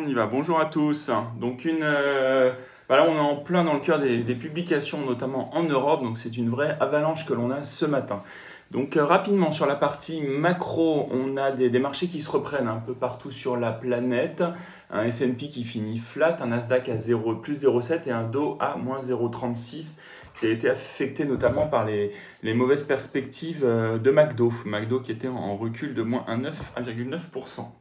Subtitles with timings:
[0.00, 0.26] on y va.
[0.26, 1.10] Bonjour à tous.
[1.38, 2.52] Donc une, euh,
[2.88, 6.02] voilà, on est en plein dans le cœur des, publications, notamment en Europe.
[6.02, 8.22] Donc c'est une vraie avalanche que l'on a ce matin.
[8.70, 12.76] Donc euh, rapidement sur la partie macro, on a des, marchés qui se reprennent un
[12.76, 14.42] peu partout sur la planète.
[14.90, 18.76] Un S&P qui finit flat, un Nasdaq à 0, plus 0,7 et un Dow à
[18.76, 20.00] moins 0,36
[20.38, 22.12] qui a été affecté notamment par les,
[22.54, 24.52] mauvaises perspectives euh, de McDo.
[24.64, 27.79] McDo qui était en recul de moins 1,9%.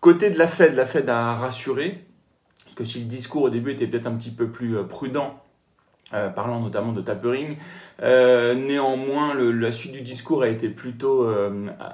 [0.00, 2.06] Côté de la Fed, la Fed a rassuré,
[2.64, 5.42] parce que si le discours au début était peut-être un petit peu plus euh, prudent,
[6.14, 7.58] euh, parlant notamment de tapering.
[8.02, 11.28] Euh, néanmoins, la suite du discours a été plutôt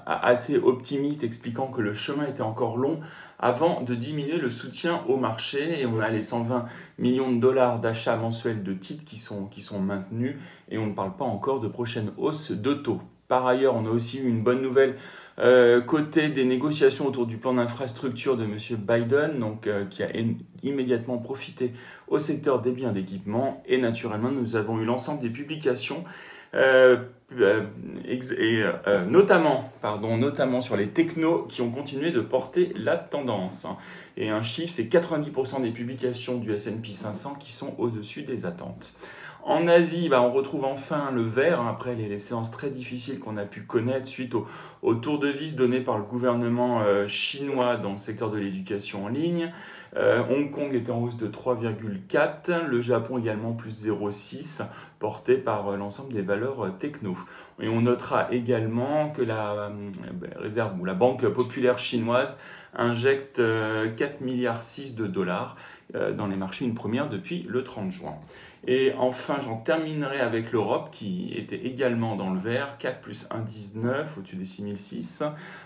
[0.07, 3.01] assez optimiste, expliquant que le chemin était encore long
[3.41, 5.81] avant de diminuer le soutien au marché.
[5.81, 6.65] Et on a les 120
[6.99, 10.37] millions de dollars d'achats mensuels de titres qui sont, qui sont maintenus.
[10.71, 13.03] Et on ne parle pas encore de prochaine hausse de taux.
[13.29, 14.97] Par ailleurs, on a aussi eu une bonne nouvelle
[15.39, 18.57] euh, côté des négociations autour du plan d'infrastructure de M.
[18.79, 20.09] Biden, euh, qui a
[20.63, 21.73] immédiatement profité
[22.09, 23.63] au secteur des biens d'équipement.
[23.67, 26.05] Et naturellement, nous avons eu l'ensemble des publications.
[26.55, 26.97] Euh,
[28.07, 28.63] et
[29.09, 29.71] notamment,
[30.17, 33.67] notamment sur les technos qui ont continué de porter la tendance.
[34.17, 38.95] Et un chiffre, c'est 90% des publications du S&P 500 qui sont au-dessus des attentes.
[39.49, 43.37] En Asie, bah, on retrouve enfin le vert, hein, après les, séances très difficiles qu'on
[43.37, 44.35] a pu connaître suite
[44.83, 49.05] au, tour de vis donné par le gouvernement euh, chinois dans le secteur de l'éducation
[49.05, 49.53] en ligne.
[49.95, 54.67] Euh, Hong Kong était en hausse de 3,4, le Japon également plus 0,6,
[54.99, 57.17] porté par euh, l'ensemble des valeurs techno.
[57.61, 59.71] Et on notera également que la
[60.41, 62.37] réserve ou la banque populaire chinoise
[62.75, 63.41] injecte
[63.97, 65.57] 4 milliards 6 de dollars
[65.95, 68.17] dans les marchés, une première depuis le 30 juin.
[68.69, 74.19] Et enfin, j'en terminerai avec l'Europe qui était également dans le vert, 4 plus 1,19
[74.19, 75.23] au-dessus des 6006.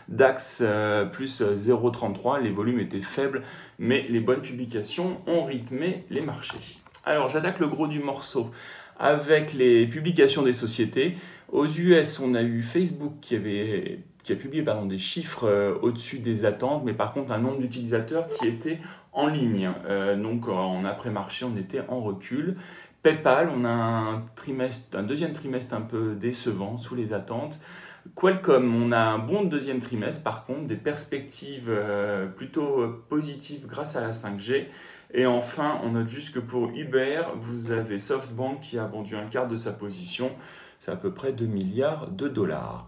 [0.09, 3.43] DAX euh, plus 0,33, les volumes étaient faibles,
[3.79, 6.59] mais les bonnes publications ont rythmé les marchés.
[7.05, 8.51] Alors j'attaque le gros du morceau
[8.99, 11.17] avec les publications des sociétés.
[11.51, 15.75] Aux US, on a eu Facebook qui avait qui a publié pardon, des chiffres euh,
[15.81, 18.79] au-dessus des attentes, mais par contre un nombre d'utilisateurs qui était
[19.13, 19.73] en ligne.
[19.87, 22.57] Euh, donc en après-marché, on était en recul.
[23.03, 27.59] PayPal, on a un, deuxième trimestre un peu décevant, sous les attentes.
[28.15, 33.97] Qualcomm, on a un bon deuxième trimestre, par contre, des perspectives euh, plutôt positives grâce
[33.97, 34.67] à la 5G.
[35.13, 39.27] Et enfin, on note juste que pour Uber, vous avez SoftBank qui a vendu un
[39.27, 40.31] quart de sa position,
[40.79, 42.87] c'est à peu près 2 milliards de dollars.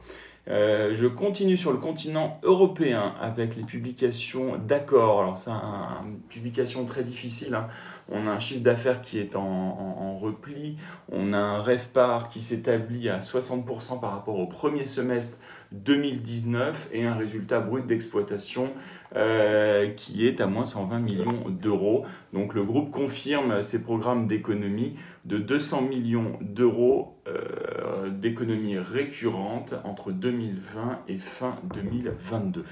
[0.49, 5.21] Euh, je continue sur le continent européen avec les publications d'accords.
[5.21, 7.55] Alors c'est une publication très difficile.
[7.55, 7.69] Hein.
[8.11, 10.77] On a un chiffre d'affaires qui est en, repli.
[11.11, 15.39] On a un REFPAR qui s'établit à 60% par rapport au premier semestre
[15.73, 18.71] 2019 et un résultat brut d'exploitation
[19.17, 22.05] euh, qui est à moins 120 millions d'euros.
[22.33, 30.11] Donc le groupe confirme ses programmes d'économie de 200 millions d'euros euh, d'économie récurrente entre
[30.11, 32.65] 2020 et fin 2022.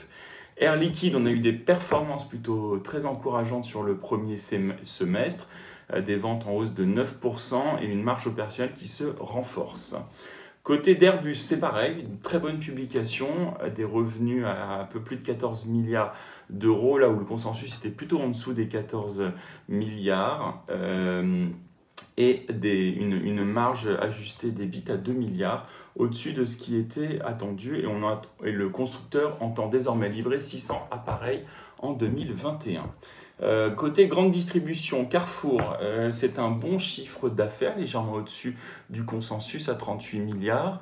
[0.56, 5.48] Air Liquide, on a eu des performances plutôt très encourageantes sur le premier semestre,
[5.92, 9.96] euh, des ventes en hausse de 9% et une marge opérationnelle qui se renforce.
[10.62, 15.16] Côté d'Airbus, c'est pareil, une très bonne publication, euh, des revenus à un peu plus
[15.16, 16.12] de 14 milliards
[16.50, 19.30] d'euros, là où le consensus était plutôt en dessous des 14
[19.68, 20.64] milliards.
[22.20, 25.66] Et une, marge ajustée des à 2 milliards,
[25.96, 27.80] au-dessus de ce qui était attendu.
[27.80, 28.00] Et, on
[28.44, 31.44] et le constructeur entend désormais livrer 600 appareils
[31.78, 32.84] en 2021.
[33.42, 38.58] Euh, côté grande distribution, Carrefour, euh, c'est un bon chiffre d'affaires, légèrement au-dessus
[38.90, 40.80] du consensus à 38 milliards,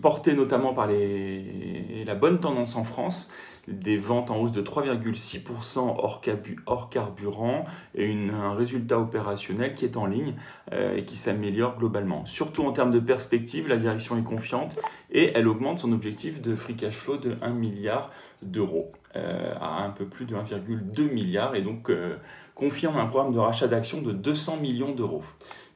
[0.00, 3.30] porté notamment par les, la bonne tendance en France,
[3.68, 6.20] des ventes en hausse de 3,6% hors,
[6.66, 7.64] hors, carburant
[7.94, 10.34] et un résultat opérationnel qui est en ligne
[10.72, 12.26] euh, et qui s'améliore globalement.
[12.26, 14.76] Surtout en termes de perspective, la direction est confiante
[15.10, 18.10] et elle augmente son objectif de free cash flow de 1 milliard
[18.42, 18.92] d'euros.
[19.14, 22.16] Euh, à un peu plus de 1,2 milliard et donc euh,
[22.54, 25.22] confirme un programme de rachat d'actions de 200 millions d'euros.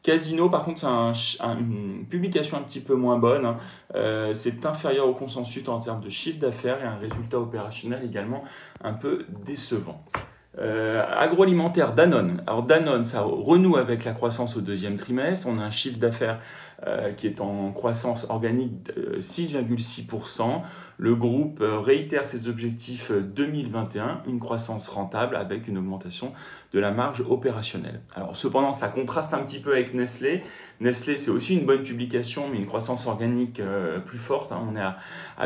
[0.06, 0.86] Casino, par contre, c'est
[1.42, 3.44] une publication un petit peu moins bonne.
[3.44, 3.56] Hein.
[3.96, 8.44] Euh, c'est inférieur au consensus en termes de chiffre d'affaires et un résultat opérationnel également
[8.84, 10.04] un peu décevant.
[10.56, 12.40] agroalimentaire, Danone.
[12.46, 15.48] Alors Danone, ça renoue avec la croissance au deuxième trimestre.
[15.50, 16.38] On a un chiffre d'affaires
[16.86, 20.60] euh, qui est en croissance organique de 6,6%.
[20.98, 26.32] Le groupe euh, réitère ses objectifs 2021, une croissance rentable avec une augmentation
[26.72, 28.00] de la marge opérationnelle.
[28.14, 30.42] Alors cependant, ça contraste un petit peu avec Nestlé.
[30.80, 34.52] Nestlé, c'est aussi une bonne publication, mais une croissance organique euh, plus forte.
[34.52, 34.60] Hein.
[34.70, 34.98] On est à,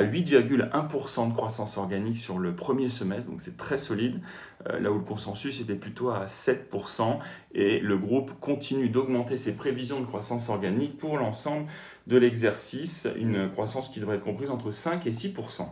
[0.03, 4.21] 8,1% de croissance organique sur le premier semestre, donc c'est très solide.
[4.69, 7.19] Euh, là où le consensus était plutôt à 7%,
[7.55, 11.67] et le groupe continue d'augmenter ses prévisions de croissance organique pour l'ensemble
[12.07, 15.69] de l'exercice, une croissance qui devrait être comprise entre 5 et 6%.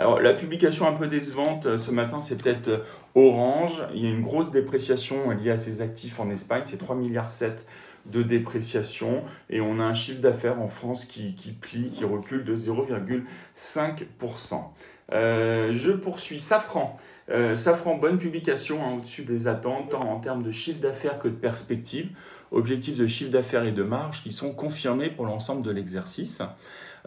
[0.00, 2.78] Alors la publication un peu décevante euh, ce matin, c'est peut-être euh,
[3.14, 3.82] Orange.
[3.94, 7.28] Il y a une grosse dépréciation liée à ses actifs en Espagne, c'est 3,7 milliards
[8.06, 12.56] de dépréciation et on a un chiffre d'affaires en France qui, plie, qui recule de
[12.56, 14.54] 0,5%.
[15.12, 16.98] Euh, je poursuis Safran.
[17.54, 21.34] Safran, bonne publication hein, au-dessus des attentes, tant en termes de chiffre d'affaires que de
[21.34, 22.08] perspectives
[22.52, 26.42] objectifs de chiffre d'affaires et de marge qui sont confirmés pour l'ensemble de l'exercice.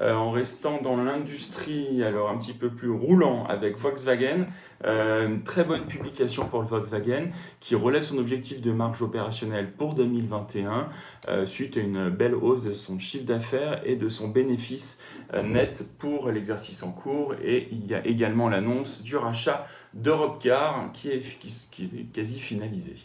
[0.02, 4.42] Euh, en restant dans l'industrie, alors un petit peu plus roulant avec Volkswagen,
[4.86, 7.28] euh, très bonne publication pour le Volkswagen
[7.60, 10.90] qui relève son objectif de marge opérationnelle pour 2021
[11.30, 15.00] euh, suite à une belle hausse de son chiffre d'affaires et de son bénéfice
[15.44, 17.36] net pour l'exercice en cours.
[17.44, 22.96] Et il y a également l'annonce du rachat d'Europecar qui est, qui est quasi finalisé.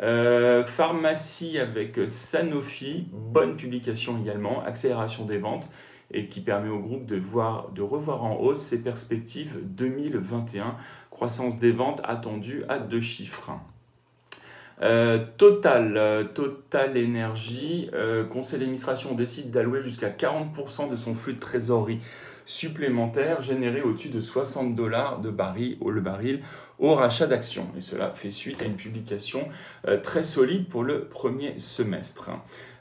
[0.00, 5.68] Euh, pharmacie avec Sanofi, bonne publication également, accélération des ventes
[6.12, 10.76] et qui permet au groupe de, voir, de revoir en hausse ses perspectives 2021,
[11.10, 13.50] croissance des ventes attendue à deux chiffres.
[14.80, 17.90] Euh, Total, euh, Total Energy,
[18.30, 22.00] conseil d'administration décide d'allouer jusqu'à 40% de son flux de trésorerie
[22.48, 26.40] supplémentaire généré au-dessus de 60 dollars de baril, le baril
[26.78, 27.66] au rachat d'actions.
[27.76, 29.48] Et cela fait suite à une publication
[29.86, 32.30] euh, très solide pour le premier semestre.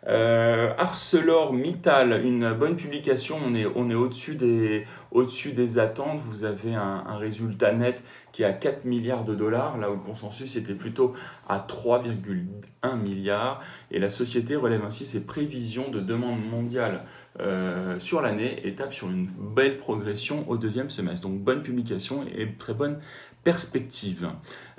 [0.07, 6.19] Euh, ArcelorMittal, une bonne publication, on est, on est au-dessus des, au des attentes.
[6.19, 9.99] Vous avez un, résultat net qui est à 4 milliards de dollars, là où le
[9.99, 11.13] consensus était plutôt
[11.49, 13.59] à 3,1 milliards.
[13.91, 17.03] Et la société relève ainsi ses prévisions de demande mondiale
[17.41, 21.27] euh, sur l'année et tape sur une belle progression au deuxième semestre.
[21.27, 22.99] Donc bonne publication et très bonne
[23.47, 24.27] perspective.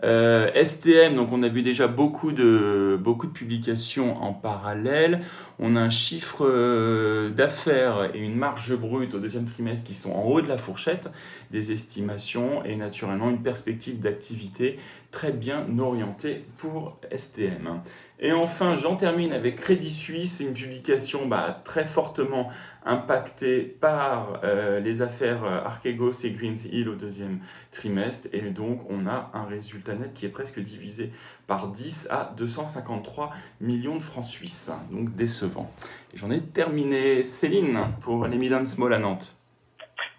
[0.05, 3.01] Euh, STM, donc on a vu déjà beaucoup de,
[3.33, 5.23] publications en parallèle.
[5.59, 10.13] On a un chiffre euh, d'affaires et une marge brute au deuxième trimestre qui sont
[10.13, 11.11] en haut de la fourchette
[11.51, 14.79] des estimations et naturellement une perspective d'activité
[15.11, 17.81] très bien orientée pour STM.
[18.21, 22.51] Et enfin, j'en termine avec Crédit Suisse, une publication bah, très fortement
[22.85, 27.39] impactée par euh, les affaires Archegos et Greens Hill au deuxième
[27.71, 28.29] trimestre.
[28.33, 31.11] Et donc, on a un résultat net qui est presque divisé
[31.47, 33.31] par 10 à 253
[33.61, 34.71] millions de francs suisses.
[34.91, 35.71] Donc, décevant.
[36.15, 37.23] J'en ai terminé.
[37.23, 39.37] Céline, pour les Milan Small à Nantes.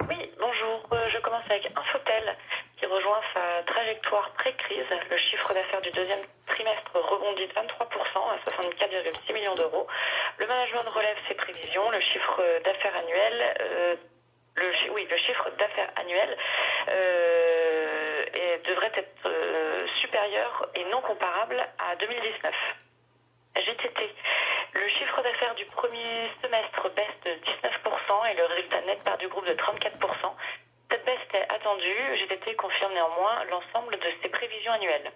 [0.07, 0.87] Oui, bonjour.
[0.91, 2.35] Euh, je commence avec Infotel
[2.77, 4.85] qui rejoint sa trajectoire pré-crise.
[5.09, 9.87] Le chiffre d'affaires du deuxième trimestre rebondit de 23% à 64,6 millions d'euros.
[10.37, 11.89] Le management relève ses prévisions.
[11.91, 13.95] Le chiffre d'affaires annuel, euh,
[14.55, 16.37] le, oui, le chiffre d'affaires annuel
[16.89, 17.68] euh,
[18.63, 22.53] devrait être euh, supérieur et non comparable à 2019.
[23.55, 24.15] GTT.
[24.73, 29.27] Le chiffre d'affaires du premier semestre baisse de 19% et le résultat net part du
[29.27, 29.89] groupe de 34%.
[30.91, 32.17] Cette baisse était attendue.
[32.17, 35.11] GTT confirme néanmoins l'ensemble de ses prévisions annuelles.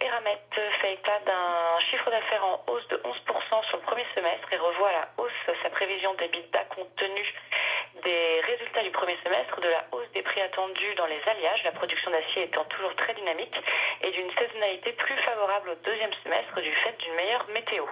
[0.00, 0.38] Eramet
[0.80, 4.88] fait état d'un chiffre d'affaires en hausse de 11% sur le premier semestre et revoit
[4.88, 7.24] à la hausse sa prévision d'EBITDA compte tenu
[8.04, 11.72] des résultats du premier semestre, de la hausse des prix attendus dans les alliages, la
[11.72, 13.56] production d'acier étant toujours très dynamique,
[14.02, 17.84] et d'une saisonnalité plus favorable au deuxième semestre du fait d'une meilleure météo.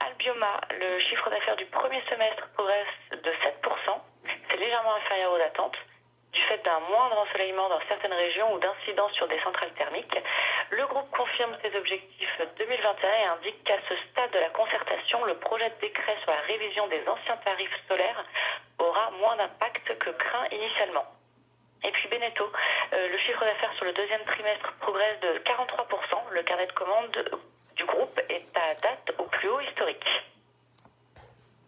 [0.00, 4.00] Albioma, le chiffre d'affaires du premier semestre progresse de 7%,
[4.50, 5.76] c'est légèrement inférieur aux attentes
[6.32, 10.18] du fait d'un moindre ensoleillement dans certaines régions ou d'incidents sur des centrales thermiques.
[10.70, 15.36] Le groupe confirme ses objectifs 2021 et indique qu'à ce stade de la concertation, le
[15.38, 18.24] projet de décret sur la révision des anciens tarifs solaires
[18.78, 21.04] aura moins d'impact que craint initialement.
[21.84, 22.44] Et puis Beneteau,
[22.92, 26.32] euh, le chiffre d'affaires sur le deuxième trimestre progresse de 43%.
[26.32, 27.40] Le carnet de commandes
[27.76, 30.06] du groupe est à date au plus haut historique.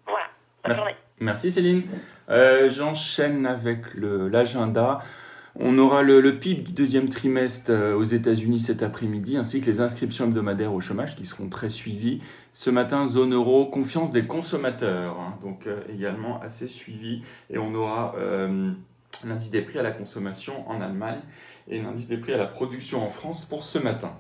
[0.07, 0.27] Voilà.
[0.65, 0.97] Bonne journée.
[1.21, 1.85] Merci Céline.
[2.31, 5.01] Euh, j'enchaîne avec l'agenda.
[5.61, 9.81] On aura le, PIB du deuxième trimestre euh, aux États-Unis cet après-midi, ainsi que les
[9.81, 12.21] inscriptions hebdomadaires au chômage qui seront très suivies.
[12.53, 17.23] Ce matin, zone euro, confiance des consommateurs, hein, donc euh, également assez suivi.
[17.51, 18.15] Et on aura
[19.27, 21.19] l'indice des prix à la consommation en Allemagne
[21.67, 24.13] et l'indice des prix à la production en France pour ce matin.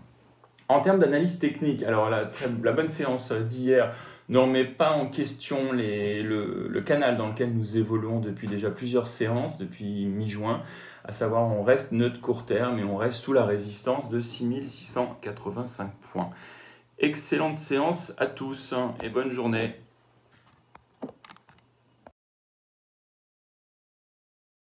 [0.69, 3.95] En termes d'analyse technique, alors la bonne séance d'hier
[4.29, 9.09] ne remet pas en question le, le, canal dans lequel nous évoluons depuis déjà plusieurs
[9.09, 10.63] séances, depuis mi-juin,
[11.05, 15.93] à savoir on reste neutre court terme et on reste sous la résistance de 6685
[16.13, 16.31] points.
[16.99, 19.75] Excellente séance à tous et bonne journée.